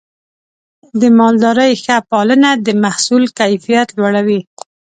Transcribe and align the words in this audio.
د 0.99 1.01
مالدارۍ 1.19 1.71
ښه 1.83 1.95
پالنه 2.11 2.49
د 2.65 2.67
محصول 2.83 3.23
کیفیت 3.39 3.87
لوړوي. 3.97 4.39